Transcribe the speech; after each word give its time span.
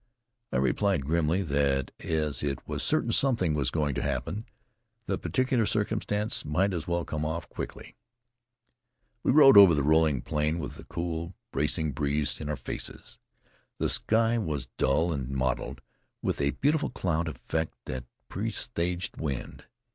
I 0.51 0.57
replied 0.57 1.05
grimly 1.05 1.43
that, 1.43 1.91
as 1.99 2.41
it 2.41 2.67
was 2.67 2.81
certain 2.81 3.11
something 3.11 3.53
was 3.53 3.69
going 3.69 3.93
to 3.93 4.01
happen, 4.01 4.47
the 5.05 5.19
particular 5.19 5.67
circumstance 5.67 6.43
might 6.43 6.73
as 6.73 6.87
well 6.87 7.05
come 7.05 7.23
off 7.23 7.47
quickly. 7.49 7.95
We 9.21 9.31
rode 9.31 9.57
over 9.57 9.75
the 9.75 9.83
rolling 9.83 10.23
plain 10.23 10.57
with 10.57 10.79
a 10.79 10.85
cool, 10.85 11.35
bracing 11.51 11.91
breeze 11.91 12.39
in 12.41 12.49
our 12.49 12.57
faces. 12.57 13.19
The 13.77 13.89
sky 13.89 14.39
was 14.39 14.69
dull 14.79 15.13
and 15.13 15.29
mottled 15.29 15.81
with 16.23 16.41
a 16.41 16.49
beautiful 16.57 16.89
cloud 16.89 17.27
effect 17.27 17.77
that 17.85 18.05
presaged 18.27 19.17
wind. 19.17 19.65